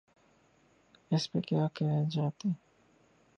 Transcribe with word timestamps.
اس 1.11 1.23
پہ 1.31 1.39
کیا 1.47 1.63
کہا 1.75 2.01
جائے؟ 2.09 2.49